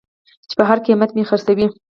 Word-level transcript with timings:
چې 0.49 0.53
په 0.59 0.63
هر 0.69 0.77
قېمت 0.85 1.09
مې 1.13 1.23
خرڅوې. 1.29 1.65